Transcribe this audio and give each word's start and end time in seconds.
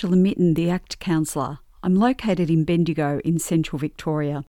Angela 0.00 0.16
Mitten, 0.16 0.54
the 0.54 0.70
ACT 0.70 0.98
counsellor. 0.98 1.58
I'm 1.82 1.94
located 1.94 2.48
in 2.48 2.64
Bendigo 2.64 3.20
in 3.22 3.38
central 3.38 3.78
Victoria. 3.78 4.46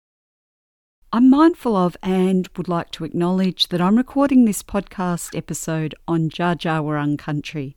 I'm 1.13 1.29
mindful 1.29 1.77
of 1.77 1.99
and 2.03 2.49
would 2.57 2.67
like 2.67 2.91
to 2.93 3.05
acknowledge 3.05 3.69
that 3.69 3.79
I'm 3.79 3.99
recording 3.99 4.47
this 4.47 4.63
podcast 4.63 5.37
episode 5.37 5.95
on 6.09 6.31
Dja 6.31 7.19
country, 7.19 7.77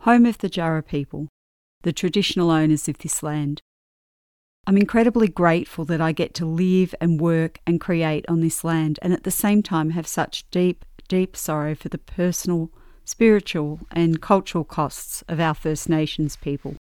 home 0.00 0.26
of 0.26 0.38
the 0.38 0.50
Djara 0.50 0.84
people, 0.84 1.28
the 1.82 1.92
traditional 1.92 2.50
owners 2.50 2.88
of 2.88 2.98
this 2.98 3.22
land. 3.22 3.60
I'm 4.66 4.76
incredibly 4.76 5.28
grateful 5.28 5.84
that 5.84 6.00
I 6.00 6.10
get 6.10 6.34
to 6.34 6.44
live 6.44 6.92
and 7.00 7.20
work 7.20 7.60
and 7.68 7.80
create 7.80 8.24
on 8.28 8.40
this 8.40 8.64
land 8.64 8.98
and 9.00 9.12
at 9.12 9.22
the 9.22 9.30
same 9.30 9.62
time 9.62 9.90
have 9.90 10.08
such 10.08 10.50
deep, 10.50 10.84
deep 11.06 11.36
sorrow 11.36 11.76
for 11.76 11.88
the 11.88 11.98
personal, 11.98 12.72
spiritual, 13.04 13.78
and 13.92 14.20
cultural 14.20 14.64
costs 14.64 15.22
of 15.28 15.38
our 15.38 15.54
First 15.54 15.88
Nations 15.88 16.34
people. 16.34 16.75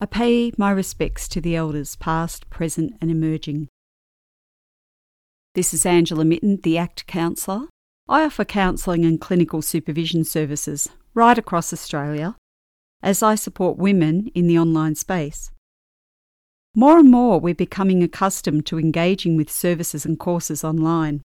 I 0.00 0.06
pay 0.06 0.52
my 0.58 0.70
respects 0.70 1.28
to 1.28 1.40
the 1.40 1.56
elders, 1.56 1.96
past, 1.96 2.50
present, 2.50 2.94
and 3.00 3.10
emerging. 3.10 3.68
This 5.54 5.72
is 5.72 5.86
Angela 5.86 6.24
Mitten, 6.24 6.58
the 6.62 6.76
ACT 6.76 7.06
counsellor. 7.06 7.68
I 8.08 8.24
offer 8.24 8.44
counselling 8.44 9.04
and 9.04 9.20
clinical 9.20 9.62
supervision 9.62 10.24
services 10.24 10.88
right 11.14 11.38
across 11.38 11.72
Australia 11.72 12.36
as 13.02 13.22
I 13.22 13.34
support 13.34 13.78
women 13.78 14.30
in 14.34 14.46
the 14.46 14.58
online 14.58 14.94
space. 14.94 15.50
More 16.74 16.98
and 16.98 17.10
more, 17.10 17.38
we're 17.38 17.54
becoming 17.54 18.02
accustomed 18.02 18.66
to 18.66 18.78
engaging 18.78 19.36
with 19.36 19.50
services 19.50 20.04
and 20.04 20.18
courses 20.18 20.64
online. 20.64 21.22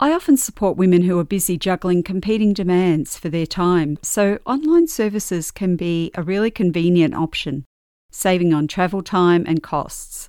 I 0.00 0.12
often 0.12 0.36
support 0.36 0.76
women 0.76 1.02
who 1.02 1.18
are 1.20 1.24
busy 1.24 1.56
juggling 1.56 2.02
competing 2.02 2.52
demands 2.52 3.16
for 3.16 3.28
their 3.28 3.46
time, 3.46 3.96
so 4.02 4.38
online 4.44 4.88
services 4.88 5.52
can 5.52 5.76
be 5.76 6.10
a 6.16 6.22
really 6.22 6.50
convenient 6.50 7.14
option, 7.14 7.64
saving 8.10 8.52
on 8.52 8.66
travel 8.66 9.02
time 9.02 9.44
and 9.46 9.62
costs. 9.62 10.28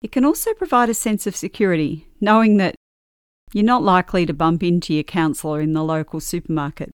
It 0.00 0.12
can 0.12 0.24
also 0.24 0.54
provide 0.54 0.88
a 0.88 0.94
sense 0.94 1.26
of 1.26 1.34
security, 1.34 2.06
knowing 2.20 2.56
that 2.58 2.76
you're 3.52 3.64
not 3.64 3.82
likely 3.82 4.24
to 4.26 4.32
bump 4.32 4.62
into 4.62 4.94
your 4.94 5.02
counsellor 5.02 5.60
in 5.60 5.72
the 5.72 5.82
local 5.82 6.20
supermarket. 6.20 6.90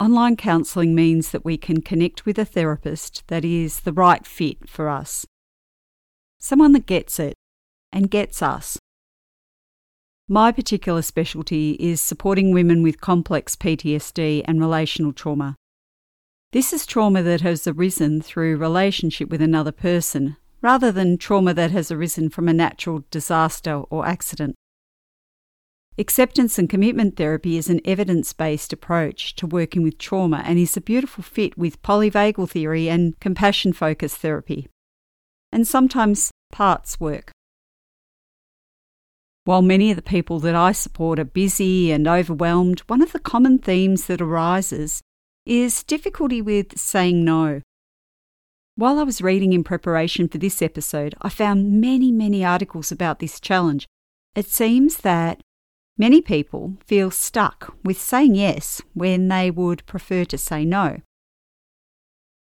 Online 0.00 0.34
counselling 0.34 0.92
means 0.92 1.30
that 1.30 1.44
we 1.44 1.56
can 1.56 1.82
connect 1.82 2.26
with 2.26 2.36
a 2.36 2.44
therapist 2.44 3.22
that 3.28 3.44
is 3.44 3.80
the 3.80 3.92
right 3.92 4.26
fit 4.26 4.68
for 4.68 4.88
us. 4.88 5.24
Someone 6.40 6.72
that 6.72 6.86
gets 6.86 7.20
it 7.20 7.34
and 7.92 8.10
gets 8.10 8.42
us. 8.42 8.76
My 10.32 10.50
particular 10.50 11.02
specialty 11.02 11.72
is 11.72 12.00
supporting 12.00 12.52
women 12.52 12.82
with 12.82 13.02
complex 13.02 13.54
PTSD 13.54 14.42
and 14.46 14.60
relational 14.60 15.12
trauma. 15.12 15.56
This 16.52 16.72
is 16.72 16.86
trauma 16.86 17.22
that 17.22 17.42
has 17.42 17.66
arisen 17.66 18.22
through 18.22 18.56
relationship 18.56 19.28
with 19.28 19.42
another 19.42 19.72
person 19.72 20.38
rather 20.62 20.90
than 20.90 21.18
trauma 21.18 21.52
that 21.52 21.70
has 21.72 21.90
arisen 21.90 22.30
from 22.30 22.48
a 22.48 22.54
natural 22.54 23.04
disaster 23.10 23.82
or 23.90 24.06
accident. 24.06 24.54
Acceptance 25.98 26.58
and 26.58 26.70
commitment 26.70 27.18
therapy 27.18 27.58
is 27.58 27.68
an 27.68 27.82
evidence 27.84 28.32
based 28.32 28.72
approach 28.72 29.34
to 29.34 29.46
working 29.46 29.82
with 29.82 29.98
trauma 29.98 30.42
and 30.46 30.58
is 30.58 30.78
a 30.78 30.80
beautiful 30.80 31.22
fit 31.22 31.58
with 31.58 31.82
polyvagal 31.82 32.48
theory 32.48 32.88
and 32.88 33.20
compassion 33.20 33.74
focused 33.74 34.16
therapy, 34.16 34.66
and 35.52 35.68
sometimes 35.68 36.30
parts 36.50 36.98
work. 36.98 37.32
While 39.44 39.62
many 39.62 39.90
of 39.90 39.96
the 39.96 40.02
people 40.02 40.38
that 40.40 40.54
I 40.54 40.70
support 40.70 41.18
are 41.18 41.24
busy 41.24 41.90
and 41.90 42.06
overwhelmed, 42.06 42.80
one 42.86 43.02
of 43.02 43.10
the 43.10 43.18
common 43.18 43.58
themes 43.58 44.06
that 44.06 44.20
arises 44.20 45.02
is 45.44 45.82
difficulty 45.82 46.40
with 46.40 46.78
saying 46.78 47.24
no. 47.24 47.60
While 48.76 49.00
I 49.00 49.02
was 49.02 49.20
reading 49.20 49.52
in 49.52 49.64
preparation 49.64 50.28
for 50.28 50.38
this 50.38 50.62
episode, 50.62 51.16
I 51.20 51.28
found 51.28 51.80
many, 51.80 52.12
many 52.12 52.44
articles 52.44 52.92
about 52.92 53.18
this 53.18 53.40
challenge. 53.40 53.86
It 54.36 54.46
seems 54.46 54.98
that 54.98 55.40
many 55.98 56.22
people 56.22 56.76
feel 56.86 57.10
stuck 57.10 57.74
with 57.82 58.00
saying 58.00 58.36
yes 58.36 58.80
when 58.94 59.26
they 59.26 59.50
would 59.50 59.84
prefer 59.86 60.24
to 60.26 60.38
say 60.38 60.64
no. 60.64 61.00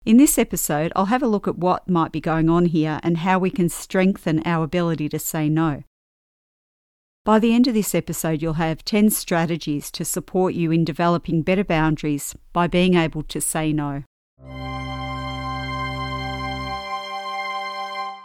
In 0.05 0.17
this 0.17 0.37
episode, 0.37 0.93
I'll 0.95 1.05
have 1.05 1.23
a 1.23 1.27
look 1.27 1.47
at 1.47 1.57
what 1.57 1.89
might 1.89 2.11
be 2.11 2.21
going 2.21 2.47
on 2.47 2.67
here 2.67 2.99
and 3.01 3.17
how 3.17 3.39
we 3.39 3.49
can 3.49 3.69
strengthen 3.69 4.41
our 4.45 4.63
ability 4.63 5.09
to 5.09 5.19
say 5.19 5.49
no. 5.49 5.83
By 7.23 7.37
the 7.37 7.53
end 7.53 7.67
of 7.67 7.75
this 7.75 7.93
episode, 7.93 8.41
you'll 8.41 8.53
have 8.53 8.83
10 8.83 9.11
strategies 9.11 9.91
to 9.91 10.03
support 10.03 10.55
you 10.55 10.71
in 10.71 10.83
developing 10.83 11.43
better 11.43 11.63
boundaries 11.63 12.35
by 12.51 12.65
being 12.65 12.95
able 12.95 13.21
to 13.21 13.39
say 13.39 13.71
no. 13.71 14.03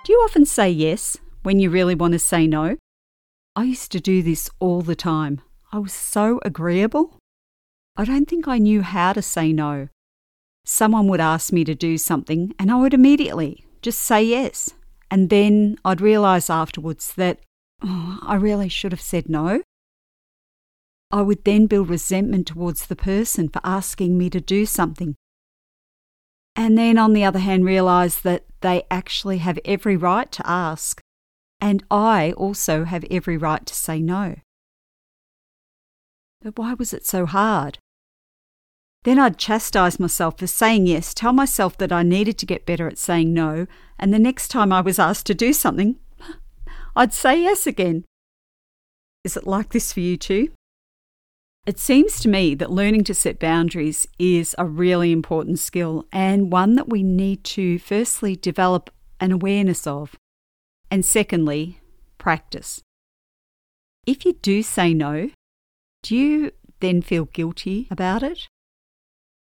Do 0.05 0.13
you 0.13 0.19
often 0.21 0.47
say 0.47 0.71
yes 0.71 1.19
when 1.43 1.61
you 1.61 1.69
really 1.69 1.95
want 1.95 2.13
to 2.13 2.19
say 2.19 2.47
no? 2.47 2.79
I 3.55 3.65
used 3.65 3.93
to 3.93 4.01
do 4.01 4.23
this 4.23 4.49
all 4.61 4.81
the 4.81 4.97
time. 4.97 5.43
I 5.73 5.79
was 5.79 5.93
so 5.93 6.41
agreeable. 6.43 7.19
I 7.99 8.07
don't 8.07 8.27
think 8.27 8.49
I 8.49 8.57
knew 8.57 8.81
how 8.81 9.13
to 9.13 9.21
say 9.21 9.53
no. 9.53 9.89
Someone 10.65 11.07
would 11.09 11.21
ask 11.21 11.53
me 11.53 11.65
to 11.65 11.75
do 11.75 11.99
something, 11.99 12.55
and 12.59 12.71
I 12.71 12.77
would 12.77 12.95
immediately 12.95 13.67
just 13.83 14.01
say 14.01 14.23
yes. 14.23 14.71
And 15.11 15.29
then 15.29 15.77
I'd 15.85 16.01
realise 16.01 16.49
afterwards 16.49 17.13
that 17.17 17.41
oh, 17.83 18.19
I 18.23 18.35
really 18.37 18.69
should 18.69 18.93
have 18.93 19.01
said 19.01 19.29
no. 19.29 19.63
I 21.11 21.23
would 21.23 21.45
then 21.45 21.67
build 21.67 21.89
resentment 21.89 22.47
towards 22.49 22.87
the 22.87 22.97
person 22.97 23.49
for 23.49 23.61
asking 23.65 24.19
me 24.19 24.29
to 24.31 24.41
do 24.41 24.67
something 24.67 25.15
and 26.57 26.79
then, 26.79 26.97
on 26.97 27.13
the 27.13 27.23
other 27.23 27.39
hand, 27.39 27.67
realise 27.67 28.19
that 28.21 28.47
they 28.63 28.85
actually 28.91 29.39
have 29.39 29.59
every 29.67 29.95
right 29.95 30.33
to 30.33 30.49
ask, 30.49 31.03
and 31.61 31.85
I 31.91 32.33
also 32.33 32.85
have 32.85 33.05
every 33.11 33.37
right 33.37 33.65
to 33.67 33.75
say 33.75 34.01
no. 34.01 34.37
But 36.41 36.59
why 36.59 36.73
was 36.73 36.95
it 36.95 37.07
so 37.07 37.27
hard? 37.27 37.79
Then 39.05 39.19
I'd 39.19 39.39
chastise 39.39 40.01
myself 40.01 40.39
for 40.39 40.47
saying 40.47 40.87
yes, 40.87 41.13
tell 41.13 41.35
myself 41.35 41.77
that 41.77 41.93
I 41.93 42.03
needed 42.03 42.39
to 42.39 42.47
get 42.47 42.67
better 42.67 42.89
at 42.89 42.99
saying 42.99 43.35
no, 43.35 43.67
and 43.99 44.13
the 44.13 44.19
next 44.19 44.49
time 44.49 44.73
I 44.73 44.81
was 44.81 44.99
asked 44.99 45.27
to 45.27 45.35
do 45.35 45.53
something, 45.53 45.97
I'd 46.99 47.13
say 47.13 47.43
yes 47.43 47.67
again. 47.67 48.07
Is 49.23 49.37
it 49.37 49.47
like 49.47 49.69
this 49.69 49.93
for 49.93 50.01
you 50.01 50.17
too? 50.17 50.49
It 51.67 51.79
seems 51.79 52.21
to 52.21 52.29
me 52.29 52.55
that 52.55 52.71
learning 52.71 53.05
to 53.05 53.15
set 53.15 53.39
boundaries 53.39 54.07
is 54.19 54.55
a 54.57 54.65
really 54.65 55.13
important 55.13 55.59
skill 55.59 56.07
and 56.11 56.51
one 56.51 56.75
that 56.77 56.89
we 56.89 57.03
need 57.03 57.45
to 57.45 57.79
firstly 57.79 58.35
develop 58.35 58.89
an 59.21 59.31
awareness 59.31 59.87
of, 59.87 60.17
and 60.91 61.05
secondly, 61.05 61.81
practice. 62.17 62.81
If 64.07 64.25
you 64.25 64.33
do 64.33 64.63
say 64.63 64.95
no, 64.95 65.29
do 66.03 66.17
you 66.17 66.53
then 66.81 67.03
feel 67.03 67.27
guilty 67.27 67.89
about 67.91 68.23
it? 68.23 68.49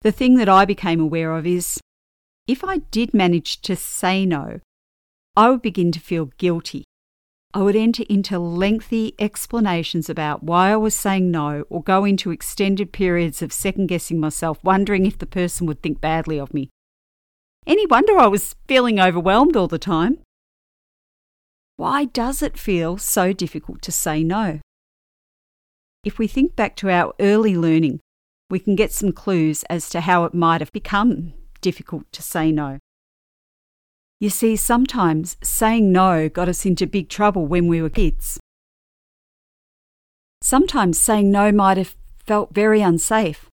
The 0.00 0.10
thing 0.10 0.36
that 0.36 0.48
I 0.48 0.64
became 0.64 0.98
aware 0.98 1.36
of 1.36 1.46
is 1.46 1.78
if 2.48 2.64
I 2.64 2.78
did 2.78 3.14
manage 3.14 3.60
to 3.62 3.76
say 3.76 4.26
no, 4.26 4.58
I 5.36 5.50
would 5.50 5.62
begin 5.62 5.92
to 5.92 6.00
feel 6.00 6.26
guilty 6.36 6.84
I 7.56 7.62
would 7.62 7.76
enter 7.76 8.02
into 8.08 8.36
lengthy 8.40 9.14
explanations 9.20 10.10
about 10.10 10.42
why 10.42 10.72
I 10.72 10.76
was 10.76 10.92
saying 10.92 11.30
no 11.30 11.64
or 11.70 11.84
go 11.84 12.04
into 12.04 12.32
extended 12.32 12.92
periods 12.92 13.42
of 13.42 13.52
second 13.52 13.86
guessing 13.86 14.18
myself, 14.18 14.58
wondering 14.64 15.06
if 15.06 15.18
the 15.18 15.24
person 15.24 15.64
would 15.68 15.80
think 15.80 16.00
badly 16.00 16.40
of 16.40 16.52
me. 16.52 16.70
Any 17.64 17.86
wonder 17.86 18.18
I 18.18 18.26
was 18.26 18.56
feeling 18.66 18.98
overwhelmed 18.98 19.56
all 19.56 19.68
the 19.68 19.78
time? 19.78 20.18
Why 21.76 22.06
does 22.06 22.42
it 22.42 22.58
feel 22.58 22.98
so 22.98 23.32
difficult 23.32 23.82
to 23.82 23.92
say 23.92 24.24
no? 24.24 24.58
If 26.02 26.18
we 26.18 26.26
think 26.26 26.56
back 26.56 26.74
to 26.76 26.90
our 26.90 27.14
early 27.20 27.56
learning, 27.56 28.00
we 28.50 28.58
can 28.58 28.74
get 28.74 28.92
some 28.92 29.12
clues 29.12 29.62
as 29.70 29.88
to 29.90 30.00
how 30.00 30.24
it 30.24 30.34
might 30.34 30.60
have 30.60 30.72
become 30.72 31.34
difficult 31.60 32.10
to 32.12 32.20
say 32.20 32.50
no. 32.50 32.80
You 34.24 34.30
see, 34.30 34.56
sometimes 34.56 35.36
saying 35.42 35.92
no 35.92 36.30
got 36.30 36.48
us 36.48 36.64
into 36.64 36.86
big 36.86 37.10
trouble 37.10 37.46
when 37.46 37.68
we 37.68 37.82
were 37.82 37.90
kids. 37.90 38.40
Sometimes 40.40 40.98
saying 40.98 41.30
no 41.30 41.52
might 41.52 41.76
have 41.76 41.94
felt 42.24 42.54
very 42.54 42.80
unsafe. 42.80 43.50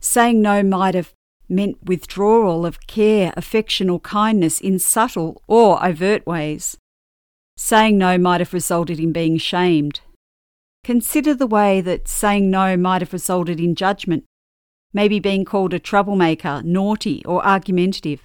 Saying 0.00 0.42
no 0.42 0.64
might 0.64 0.96
have 0.96 1.12
meant 1.48 1.78
withdrawal 1.84 2.66
of 2.66 2.88
care, 2.88 3.32
affection, 3.36 3.88
or 3.88 4.00
kindness 4.00 4.60
in 4.60 4.80
subtle 4.80 5.40
or 5.46 5.86
overt 5.86 6.26
ways. 6.26 6.76
Saying 7.56 7.96
no 7.96 8.18
might 8.18 8.40
have 8.40 8.52
resulted 8.52 8.98
in 8.98 9.12
being 9.12 9.38
shamed. 9.38 10.00
Consider 10.82 11.34
the 11.34 11.46
way 11.46 11.80
that 11.80 12.08
saying 12.08 12.50
no 12.50 12.76
might 12.76 13.00
have 13.00 13.12
resulted 13.12 13.60
in 13.60 13.76
judgment, 13.76 14.24
maybe 14.92 15.20
being 15.20 15.44
called 15.44 15.72
a 15.72 15.78
troublemaker, 15.78 16.62
naughty, 16.64 17.24
or 17.24 17.46
argumentative. 17.46 18.24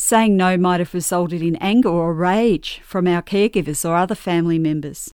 Saying 0.00 0.36
no 0.36 0.56
might 0.56 0.78
have 0.78 0.94
resulted 0.94 1.42
in 1.42 1.56
anger 1.56 1.88
or 1.88 2.14
rage 2.14 2.80
from 2.84 3.08
our 3.08 3.20
caregivers 3.20 3.86
or 3.86 3.96
other 3.96 4.14
family 4.14 4.58
members. 4.58 5.10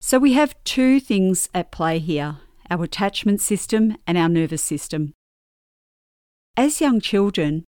So 0.00 0.18
we 0.18 0.34
have 0.34 0.54
two 0.64 1.00
things 1.00 1.48
at 1.54 1.72
play 1.72 1.98
here 1.98 2.36
our 2.70 2.84
attachment 2.84 3.40
system, 3.40 3.96
and 4.06 4.18
our 4.18 4.28
nervous 4.28 4.62
system. 4.62 5.14
As 6.56 6.80
young 6.80 7.00
children, 7.00 7.64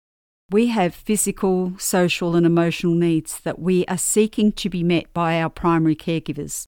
we 0.49 0.67
have 0.67 0.93
physical, 0.95 1.73
social, 1.77 2.35
and 2.35 2.45
emotional 2.45 2.93
needs 2.93 3.39
that 3.41 3.59
we 3.59 3.85
are 3.85 3.97
seeking 3.97 4.51
to 4.53 4.69
be 4.69 4.83
met 4.83 5.13
by 5.13 5.39
our 5.39 5.49
primary 5.49 5.95
caregivers. 5.95 6.65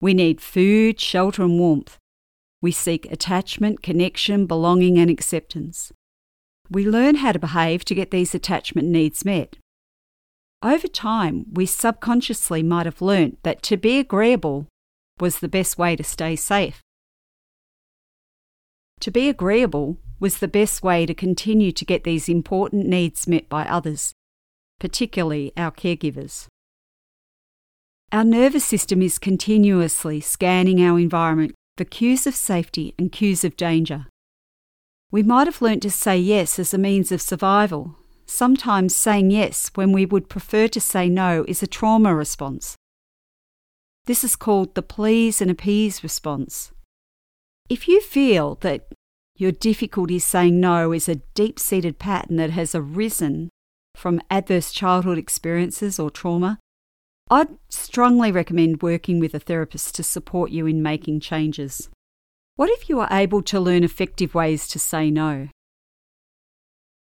We 0.00 0.14
need 0.14 0.40
food, 0.40 1.00
shelter, 1.00 1.42
and 1.42 1.58
warmth. 1.58 1.98
We 2.62 2.72
seek 2.72 3.10
attachment, 3.10 3.82
connection, 3.82 4.46
belonging, 4.46 4.98
and 4.98 5.10
acceptance. 5.10 5.92
We 6.70 6.86
learn 6.86 7.16
how 7.16 7.32
to 7.32 7.38
behave 7.38 7.84
to 7.86 7.94
get 7.94 8.10
these 8.10 8.34
attachment 8.34 8.88
needs 8.88 9.24
met. 9.24 9.56
Over 10.62 10.88
time, 10.88 11.46
we 11.52 11.66
subconsciously 11.66 12.62
might 12.62 12.86
have 12.86 13.00
learnt 13.00 13.38
that 13.42 13.62
to 13.64 13.76
be 13.76 13.98
agreeable 13.98 14.66
was 15.20 15.38
the 15.38 15.48
best 15.48 15.78
way 15.78 15.96
to 15.96 16.04
stay 16.04 16.36
safe. 16.36 16.80
To 19.00 19.10
be 19.10 19.28
agreeable 19.28 19.98
was 20.20 20.38
the 20.38 20.48
best 20.48 20.82
way 20.82 21.06
to 21.06 21.14
continue 21.14 21.70
to 21.72 21.84
get 21.84 22.04
these 22.04 22.28
important 22.28 22.86
needs 22.86 23.28
met 23.28 23.48
by 23.48 23.64
others, 23.64 24.12
particularly 24.80 25.52
our 25.56 25.70
caregivers. 25.70 26.48
Our 28.10 28.24
nervous 28.24 28.64
system 28.64 29.00
is 29.00 29.18
continuously 29.18 30.20
scanning 30.20 30.82
our 30.82 30.98
environment 30.98 31.54
for 31.76 31.84
cues 31.84 32.26
of 32.26 32.34
safety 32.34 32.94
and 32.98 33.12
cues 33.12 33.44
of 33.44 33.56
danger. 33.56 34.06
We 35.10 35.22
might 35.22 35.46
have 35.46 35.62
learnt 35.62 35.82
to 35.82 35.90
say 35.90 36.18
yes 36.18 36.58
as 36.58 36.74
a 36.74 36.78
means 36.78 37.10
of 37.10 37.22
survival. 37.22 37.96
Sometimes 38.26 38.94
saying 38.94 39.30
yes 39.30 39.70
when 39.74 39.90
we 39.90 40.04
would 40.04 40.28
prefer 40.28 40.68
to 40.68 40.80
say 40.80 41.08
no 41.08 41.46
is 41.48 41.62
a 41.62 41.66
trauma 41.66 42.14
response. 42.14 42.76
This 44.04 44.22
is 44.22 44.36
called 44.36 44.74
the 44.74 44.82
please 44.82 45.40
and 45.40 45.50
appease 45.50 46.02
response. 46.02 46.72
If 47.70 47.88
you 47.88 48.02
feel 48.02 48.56
that 48.56 48.88
your 49.36 49.52
difficulty 49.52 50.18
saying 50.18 50.60
no 50.60 50.92
is 50.92 51.08
a 51.08 51.22
deep 51.34 51.58
seated 51.58 51.98
pattern 51.98 52.36
that 52.36 52.50
has 52.50 52.74
arisen 52.74 53.48
from 53.94 54.20
adverse 54.30 54.72
childhood 54.72 55.16
experiences 55.16 55.98
or 55.98 56.10
trauma, 56.10 56.58
I'd 57.30 57.56
strongly 57.70 58.30
recommend 58.30 58.82
working 58.82 59.20
with 59.20 59.34
a 59.34 59.38
therapist 59.38 59.94
to 59.96 60.02
support 60.02 60.50
you 60.50 60.66
in 60.66 60.82
making 60.82 61.20
changes. 61.20 61.88
What 62.58 62.70
if 62.70 62.88
you 62.88 62.98
are 62.98 63.08
able 63.12 63.40
to 63.42 63.60
learn 63.60 63.84
effective 63.84 64.34
ways 64.34 64.66
to 64.66 64.80
say 64.80 65.12
no? 65.12 65.46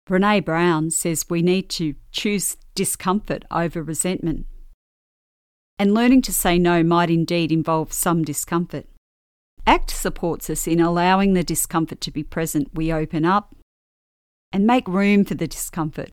Brene 0.09 0.47
Brown 0.47 0.91
says 0.91 1.27
we 1.29 1.43
need 1.43 1.69
to 1.73 1.95
choose 2.11 2.57
discomfort 2.75 3.45
over 3.51 3.83
resentment. 3.83 4.47
And 5.79 5.93
learning 5.93 6.23
to 6.23 6.33
say 6.33 6.59
no 6.59 6.83
might 6.83 7.11
indeed 7.11 7.53
involve 7.53 7.93
some 7.93 8.25
discomfort. 8.25 8.87
ACT 9.67 9.91
supports 9.91 10.49
us 10.49 10.67
in 10.67 10.81
allowing 10.81 11.35
the 11.35 11.45
discomfort 11.45 12.01
to 12.01 12.11
be 12.11 12.23
present. 12.23 12.71
We 12.73 12.91
open 12.91 13.27
up 13.27 13.55
and 14.55 14.67
make 14.67 14.89
room 14.89 15.23
for 15.23 15.35
the 15.35 15.47
discomfort. 15.47 16.13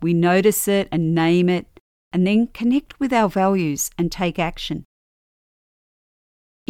We 0.00 0.14
notice 0.14 0.68
it 0.68 0.86
and 0.92 1.12
name 1.12 1.48
it, 1.48 1.66
and 2.12 2.24
then 2.24 2.46
connect 2.46 3.00
with 3.00 3.12
our 3.12 3.28
values 3.28 3.90
and 3.98 4.12
take 4.12 4.38
action. 4.38 4.84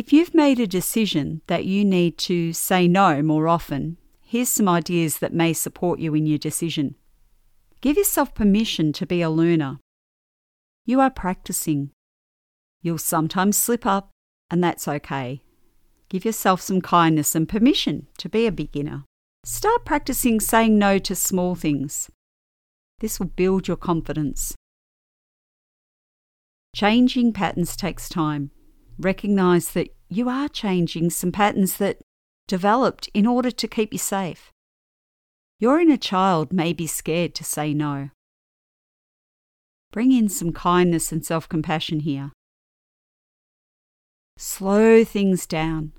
If 0.01 0.15
you've 0.15 0.33
made 0.33 0.59
a 0.59 0.67
decision 0.67 1.43
that 1.47 1.67
you 1.67 1.85
need 1.85 2.17
to 2.21 2.55
say 2.55 2.89
no 2.89 3.21
more 3.21 3.49
often, 3.49 3.99
here's 4.23 4.49
some 4.49 4.67
ideas 4.67 5.19
that 5.19 5.35
may 5.35 5.53
support 5.53 6.01
you 6.01 6.15
in 6.15 6.25
your 6.25 6.39
decision. 6.39 6.95
Give 7.83 7.99
yourself 7.99 8.35
permission 8.35 8.95
to 8.95 9.05
be 9.05 9.21
a 9.21 9.29
learner. 9.29 9.79
You 10.87 11.01
are 11.03 11.11
practicing. 11.11 11.91
You'll 12.81 12.97
sometimes 12.97 13.59
slip 13.59 13.85
up, 13.85 14.09
and 14.51 14.65
that's 14.65 14.89
okay. 14.89 15.43
Give 16.09 16.25
yourself 16.25 16.63
some 16.63 16.81
kindness 16.81 17.35
and 17.35 17.47
permission 17.47 18.07
to 18.17 18.31
be 18.31 18.47
a 18.47 18.53
beginner. 18.53 19.05
Start 19.45 19.85
practicing 19.85 20.41
saying 20.41 20.79
no 20.79 20.97
to 20.97 21.15
small 21.15 21.55
things. 21.55 22.09
This 23.01 23.21
will 23.21 23.27
build 23.27 23.69
your 23.69 23.77
confidence. 23.77 24.55
Changing 26.75 27.35
patterns 27.35 27.77
takes 27.77 28.09
time. 28.09 28.51
Recognize 29.01 29.71
that 29.71 29.89
you 30.11 30.29
are 30.29 30.47
changing 30.47 31.09
some 31.09 31.33
patterns 31.33 31.79
that 31.79 32.03
developed 32.47 33.09
in 33.15 33.27
order 33.27 33.51
to 33.51 33.67
keep 33.67 33.95
you 33.95 33.99
safe. 33.99 34.53
Your 35.59 35.81
inner 35.81 35.97
child 35.97 36.53
may 36.53 36.75
be 36.75 36.87
scared 36.87 37.35
to 37.37 37.45
say 37.45 37.73
no. 37.73 38.11
Bring 39.91 40.13
in 40.13 40.29
some 40.29 40.53
kindness 40.53 41.13
and 41.13 41.25
self 41.25 41.49
compassion 41.49 42.01
here. 42.01 42.33
Slow 44.37 45.03
things 45.03 45.47
down. 45.47 45.93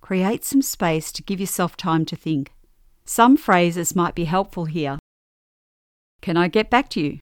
Create 0.00 0.42
some 0.42 0.62
space 0.62 1.12
to 1.12 1.22
give 1.22 1.40
yourself 1.40 1.76
time 1.76 2.06
to 2.06 2.16
think. 2.16 2.52
Some 3.04 3.36
phrases 3.36 3.94
might 3.94 4.14
be 4.14 4.24
helpful 4.24 4.64
here. 4.64 4.98
Can 6.22 6.38
I 6.38 6.48
get 6.48 6.70
back 6.70 6.88
to 6.90 7.00
you? 7.00 7.18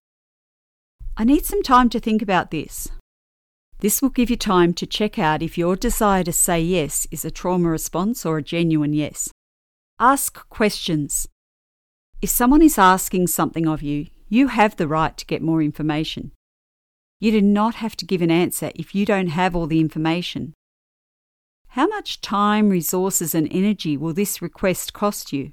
I 1.17 1.25
need 1.25 1.45
some 1.45 1.63
time 1.63 1.89
to 1.91 1.99
think 1.99 2.23
about 2.23 2.51
this. 2.53 2.89
This 3.81 4.01
will 4.01 4.09
give 4.09 4.31
you 4.31 4.37
time 4.37 4.73
to 4.75 4.87
check 4.87 5.19
out 5.19 5.43
if 5.43 5.59
your 5.59 5.77
desire 5.77 6.25
to 6.25 6.33
say 6.33 6.61
yes 6.61 7.07
is 7.11 7.25
a 7.25 7.31
trauma 7.31 7.69
response 7.69 8.25
or 8.25 8.39
a 8.39 8.43
genuine 8.43 8.95
yes. 8.95 9.31
Ask 9.99 10.49
questions. 10.49 11.27
If 12.23 12.31
someone 12.31 12.63
is 12.63 12.79
asking 12.79 13.27
something 13.27 13.69
of 13.69 13.83
you, 13.83 14.07
you 14.29 14.49
have 14.49 14.77
the 14.77 14.89
right 14.89 15.17
to 15.17 15.27
get 15.27 15.43
more 15.43 15.63
information. 15.63 16.33
You 17.21 17.31
do 17.31 17.43
not 17.43 17.77
have 17.77 17.97
to 17.97 18.07
give 18.07 18.23
an 18.23 18.31
answer 18.31 18.73
if 18.75 18.95
you 18.95 19.05
don't 19.05 19.29
have 19.29 19.55
all 19.55 19.67
the 19.67 19.81
information. 19.81 20.55
How 21.69 21.87
much 21.87 22.23
time, 22.23 22.71
resources, 22.71 23.35
and 23.35 23.47
energy 23.51 23.97
will 23.97 24.15
this 24.15 24.41
request 24.41 24.95
cost 24.95 25.33
you? 25.33 25.53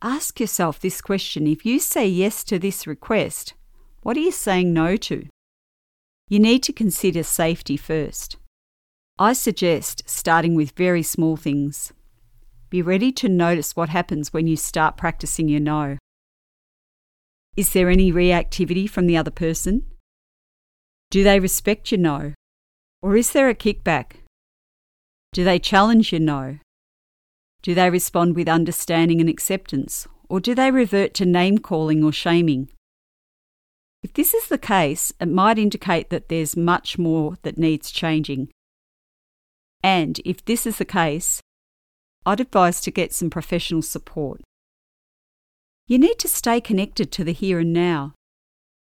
Ask 0.00 0.38
yourself 0.38 0.78
this 0.78 1.00
question 1.00 1.46
if 1.46 1.66
you 1.66 1.80
say 1.80 2.06
yes 2.06 2.44
to 2.44 2.58
this 2.58 2.86
request, 2.86 3.54
what 4.02 4.16
are 4.16 4.20
you 4.20 4.30
saying 4.30 4.72
no 4.72 4.96
to? 4.96 5.26
You 6.28 6.40
need 6.40 6.64
to 6.64 6.72
consider 6.72 7.22
safety 7.22 7.76
first. 7.76 8.36
I 9.16 9.32
suggest 9.32 10.02
starting 10.06 10.56
with 10.56 10.72
very 10.72 11.02
small 11.02 11.36
things. 11.36 11.92
Be 12.68 12.82
ready 12.82 13.12
to 13.12 13.28
notice 13.28 13.76
what 13.76 13.90
happens 13.90 14.32
when 14.32 14.48
you 14.48 14.56
start 14.56 14.96
practicing 14.96 15.48
your 15.48 15.60
no. 15.60 15.98
Is 17.56 17.72
there 17.72 17.88
any 17.88 18.10
reactivity 18.12 18.90
from 18.90 19.06
the 19.06 19.16
other 19.16 19.30
person? 19.30 19.84
Do 21.10 21.22
they 21.22 21.38
respect 21.38 21.92
your 21.92 22.00
no? 22.00 22.34
Or 23.02 23.16
is 23.16 23.30
there 23.30 23.48
a 23.48 23.54
kickback? 23.54 24.24
Do 25.32 25.44
they 25.44 25.60
challenge 25.60 26.10
your 26.10 26.20
no? 26.20 26.58
Do 27.62 27.72
they 27.74 27.88
respond 27.88 28.34
with 28.34 28.48
understanding 28.48 29.20
and 29.20 29.30
acceptance? 29.30 30.08
Or 30.28 30.40
do 30.40 30.56
they 30.56 30.72
revert 30.72 31.14
to 31.14 31.24
name 31.24 31.58
calling 31.58 32.02
or 32.02 32.10
shaming? 32.10 32.70
If 34.02 34.12
this 34.12 34.34
is 34.34 34.48
the 34.48 34.58
case, 34.58 35.12
it 35.20 35.28
might 35.28 35.58
indicate 35.58 36.10
that 36.10 36.28
there's 36.28 36.56
much 36.56 36.98
more 36.98 37.36
that 37.42 37.58
needs 37.58 37.90
changing. 37.90 38.48
And 39.82 40.20
if 40.24 40.44
this 40.44 40.66
is 40.66 40.78
the 40.78 40.84
case, 40.84 41.40
I'd 42.24 42.40
advise 42.40 42.80
to 42.82 42.90
get 42.90 43.12
some 43.12 43.30
professional 43.30 43.82
support. 43.82 44.40
You 45.86 45.98
need 45.98 46.18
to 46.18 46.28
stay 46.28 46.60
connected 46.60 47.12
to 47.12 47.24
the 47.24 47.32
here 47.32 47.60
and 47.60 47.72
now. 47.72 48.14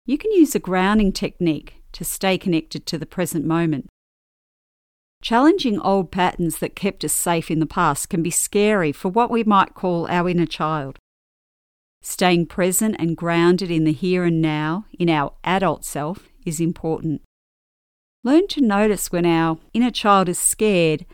You 0.07 0.17
can 0.17 0.33
use 0.33 0.55
a 0.55 0.59
grounding 0.59 1.13
technique 1.13 1.83
to 1.93 2.05
stay 2.05 2.39
connected 2.39 2.87
to 2.87 2.99
the 2.99 3.07
present 3.07 3.45
moment. 3.45 3.87
Challenging 5.23 5.81
old 5.81 6.13
patterns 6.13 6.59
that 6.59 6.77
kept 6.77 7.05
us 7.05 7.13
safe 7.13 7.51
in 7.51 7.59
the 7.59 7.67
past 7.67 8.09
can 8.09 8.23
be 8.23 8.31
scary 8.31 8.93
for 8.93 9.09
what 9.09 9.31
we 9.31 9.45
might 9.45 9.75
call 9.75 10.07
our 10.09 10.29
inner 10.29 10.47
child. 10.47 10.99
Staying 12.09 12.47
present 12.47 12.95
and 13.01 13.17
grounded 13.17 13.69
in 13.69 13.83
the 13.83 13.93
here 13.93 14.23
and 14.23 14.41
now, 14.41 14.87
in 14.97 15.11
our 15.11 15.33
adult 15.43 15.85
self, 15.85 16.29
is 16.47 16.61
important. 16.61 17.21
Learn 18.23 18.47
to 18.47 18.61
notice 18.61 19.11
when 19.11 19.27
our 19.27 19.59
inner 19.75 19.91
child 19.91 20.29
is 20.29 20.39
scared 20.39 21.05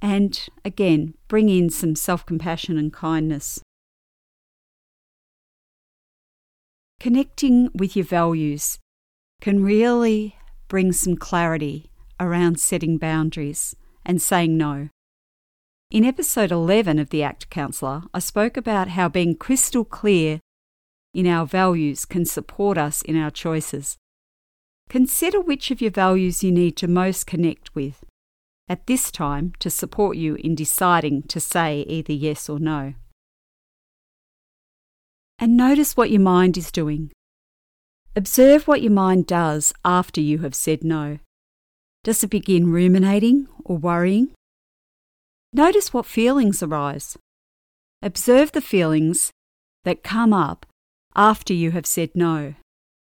and, 0.00 0.48
again, 0.64 1.14
bring 1.26 1.48
in 1.48 1.68
some 1.68 1.96
self 1.96 2.24
compassion 2.24 2.78
and 2.78 2.92
kindness. 2.92 3.60
Connecting 7.00 7.68
with 7.74 7.96
your 7.96 8.04
values 8.04 8.78
can 9.40 9.64
really 9.64 10.36
bring 10.68 10.92
some 10.92 11.16
clarity 11.16 11.90
around 12.20 12.60
setting 12.60 12.98
boundaries 12.98 13.74
and 14.06 14.22
saying 14.22 14.56
no. 14.56 14.90
In 15.90 16.04
episode 16.04 16.52
11 16.52 17.00
of 17.00 17.10
The 17.10 17.24
ACT 17.24 17.50
Counsellor, 17.50 18.02
I 18.14 18.20
spoke 18.20 18.56
about 18.56 18.90
how 18.90 19.08
being 19.08 19.34
crystal 19.34 19.84
clear 19.84 20.38
in 21.12 21.26
our 21.26 21.44
values 21.44 22.04
can 22.04 22.24
support 22.24 22.78
us 22.78 23.02
in 23.02 23.20
our 23.20 23.32
choices. 23.32 23.96
Consider 24.88 25.40
which 25.40 25.72
of 25.72 25.80
your 25.80 25.90
values 25.90 26.44
you 26.44 26.52
need 26.52 26.76
to 26.76 26.86
most 26.86 27.26
connect 27.26 27.74
with 27.74 28.04
at 28.68 28.86
this 28.86 29.10
time 29.10 29.52
to 29.58 29.68
support 29.68 30.16
you 30.16 30.36
in 30.36 30.54
deciding 30.54 31.24
to 31.24 31.40
say 31.40 31.80
either 31.88 32.12
yes 32.12 32.48
or 32.48 32.60
no. 32.60 32.94
And 35.40 35.56
notice 35.56 35.96
what 35.96 36.12
your 36.12 36.20
mind 36.20 36.56
is 36.56 36.70
doing. 36.70 37.10
Observe 38.14 38.68
what 38.68 38.80
your 38.80 38.92
mind 38.92 39.26
does 39.26 39.72
after 39.84 40.20
you 40.20 40.38
have 40.38 40.54
said 40.54 40.84
no. 40.84 41.18
Does 42.04 42.22
it 42.22 42.30
begin 42.30 42.70
ruminating 42.70 43.48
or 43.64 43.76
worrying? 43.76 44.30
Notice 45.52 45.92
what 45.92 46.06
feelings 46.06 46.62
arise. 46.62 47.16
Observe 48.02 48.52
the 48.52 48.60
feelings 48.60 49.32
that 49.84 50.04
come 50.04 50.32
up 50.32 50.66
after 51.16 51.52
you 51.52 51.72
have 51.72 51.86
said 51.86 52.10
no. 52.14 52.54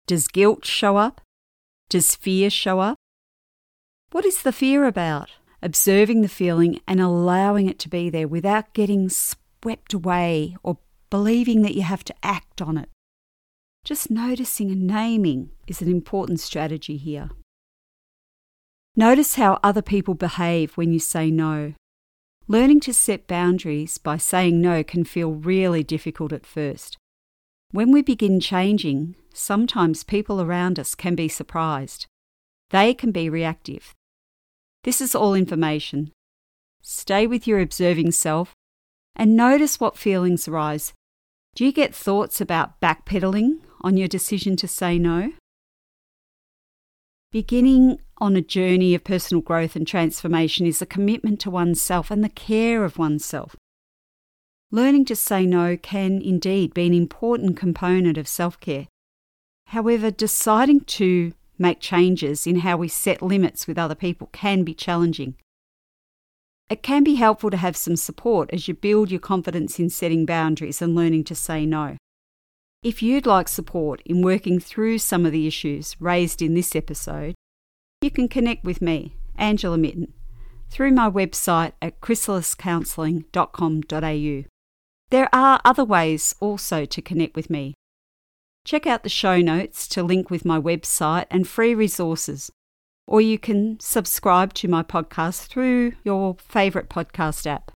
Does 0.06 0.28
guilt 0.28 0.64
show 0.64 0.96
up? 0.96 1.22
Does 1.88 2.14
fear 2.14 2.50
show 2.50 2.80
up? 2.80 2.96
What 4.12 4.24
is 4.24 4.42
the 4.42 4.52
fear 4.52 4.84
about? 4.84 5.30
Observing 5.62 6.20
the 6.20 6.28
feeling 6.28 6.80
and 6.86 7.00
allowing 7.00 7.68
it 7.68 7.78
to 7.80 7.88
be 7.88 8.10
there 8.10 8.28
without 8.28 8.74
getting 8.74 9.08
swept 9.08 9.94
away 9.94 10.56
or 10.62 10.78
believing 11.10 11.62
that 11.62 11.74
you 11.74 11.82
have 11.82 12.04
to 12.04 12.14
act 12.22 12.60
on 12.60 12.76
it. 12.76 12.90
Just 13.84 14.10
noticing 14.10 14.70
and 14.70 14.86
naming 14.86 15.50
is 15.66 15.80
an 15.80 15.88
important 15.88 16.40
strategy 16.40 16.96
here. 16.96 17.30
Notice 18.94 19.36
how 19.36 19.58
other 19.62 19.82
people 19.82 20.14
behave 20.14 20.76
when 20.76 20.92
you 20.92 20.98
say 20.98 21.30
no. 21.30 21.74
Learning 22.48 22.78
to 22.78 22.94
set 22.94 23.26
boundaries 23.26 23.98
by 23.98 24.16
saying 24.16 24.60
no 24.60 24.84
can 24.84 25.02
feel 25.04 25.32
really 25.32 25.82
difficult 25.82 26.32
at 26.32 26.46
first. 26.46 26.96
When 27.72 27.90
we 27.90 28.02
begin 28.02 28.38
changing, 28.38 29.16
sometimes 29.34 30.04
people 30.04 30.40
around 30.40 30.78
us 30.78 30.94
can 30.94 31.16
be 31.16 31.28
surprised. 31.28 32.06
They 32.70 32.94
can 32.94 33.10
be 33.10 33.28
reactive. 33.28 33.94
This 34.84 35.00
is 35.00 35.14
all 35.14 35.34
information. 35.34 36.12
Stay 36.82 37.26
with 37.26 37.48
your 37.48 37.60
observing 37.60 38.12
self 38.12 38.54
and 39.16 39.36
notice 39.36 39.80
what 39.80 39.98
feelings 39.98 40.46
arise. 40.46 40.92
Do 41.56 41.64
you 41.64 41.72
get 41.72 41.94
thoughts 41.94 42.40
about 42.40 42.80
backpedaling 42.80 43.58
on 43.80 43.96
your 43.96 44.06
decision 44.06 44.54
to 44.56 44.68
say 44.68 45.00
no? 45.00 45.32
Beginning 47.32 47.98
on 48.18 48.36
a 48.36 48.40
journey 48.40 48.94
of 48.94 49.04
personal 49.04 49.40
growth 49.40 49.76
and 49.76 49.86
transformation 49.86 50.66
is 50.66 50.80
a 50.80 50.86
commitment 50.86 51.40
to 51.40 51.50
oneself 51.50 52.10
and 52.10 52.24
the 52.24 52.28
care 52.28 52.84
of 52.84 52.98
oneself. 52.98 53.56
Learning 54.70 55.04
to 55.04 55.14
say 55.14 55.46
no 55.46 55.76
can 55.76 56.20
indeed 56.20 56.74
be 56.74 56.86
an 56.86 56.94
important 56.94 57.56
component 57.56 58.18
of 58.18 58.26
self 58.26 58.58
care. 58.58 58.88
However, 59.66 60.10
deciding 60.10 60.80
to 60.80 61.32
make 61.58 61.80
changes 61.80 62.46
in 62.46 62.60
how 62.60 62.76
we 62.76 62.88
set 62.88 63.22
limits 63.22 63.66
with 63.66 63.78
other 63.78 63.94
people 63.94 64.28
can 64.32 64.62
be 64.62 64.74
challenging. 64.74 65.34
It 66.68 66.82
can 66.82 67.04
be 67.04 67.14
helpful 67.14 67.50
to 67.50 67.56
have 67.56 67.76
some 67.76 67.96
support 67.96 68.50
as 68.52 68.66
you 68.66 68.74
build 68.74 69.10
your 69.10 69.20
confidence 69.20 69.78
in 69.78 69.88
setting 69.88 70.26
boundaries 70.26 70.82
and 70.82 70.94
learning 70.94 71.24
to 71.24 71.34
say 71.34 71.64
no. 71.64 71.96
If 72.82 73.02
you'd 73.02 73.26
like 73.26 73.48
support 73.48 74.02
in 74.04 74.22
working 74.22 74.58
through 74.58 74.98
some 74.98 75.24
of 75.24 75.32
the 75.32 75.46
issues 75.46 75.96
raised 76.00 76.42
in 76.42 76.54
this 76.54 76.74
episode, 76.74 77.34
you 78.06 78.10
can 78.12 78.28
connect 78.28 78.64
with 78.64 78.80
me, 78.80 79.16
Angela 79.34 79.76
Mitten, 79.76 80.12
through 80.70 80.92
my 80.92 81.10
website 81.10 81.72
at 81.82 82.00
chrysaliscounselling.com.au. 82.00 84.44
There 85.10 85.28
are 85.34 85.60
other 85.64 85.84
ways 85.84 86.36
also 86.38 86.84
to 86.84 87.02
connect 87.02 87.34
with 87.34 87.50
me. 87.50 87.74
Check 88.64 88.86
out 88.86 89.02
the 89.02 89.08
show 89.08 89.40
notes 89.40 89.88
to 89.88 90.04
link 90.04 90.30
with 90.30 90.44
my 90.44 90.60
website 90.60 91.24
and 91.32 91.48
free 91.48 91.74
resources, 91.74 92.48
or 93.08 93.20
you 93.20 93.40
can 93.40 93.80
subscribe 93.80 94.54
to 94.54 94.68
my 94.68 94.84
podcast 94.84 95.48
through 95.48 95.94
your 96.04 96.36
favourite 96.38 96.88
podcast 96.88 97.44
app. 97.44 97.72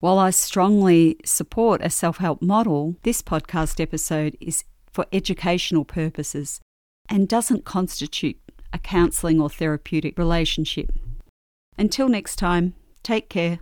While 0.00 0.18
I 0.18 0.30
strongly 0.30 1.18
support 1.26 1.82
a 1.84 1.90
self 1.90 2.16
help 2.16 2.40
model, 2.40 2.96
this 3.02 3.20
podcast 3.20 3.80
episode 3.80 4.34
is 4.40 4.64
for 4.90 5.04
educational 5.12 5.84
purposes 5.84 6.58
and 7.06 7.28
doesn't 7.28 7.66
constitute 7.66 8.41
a 8.72 8.78
counselling 8.78 9.40
or 9.40 9.50
therapeutic 9.50 10.18
relationship. 10.18 10.92
Until 11.78 12.08
next 12.08 12.36
time, 12.36 12.74
take 13.02 13.28
care. 13.28 13.58